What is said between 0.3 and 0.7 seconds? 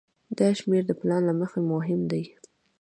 دا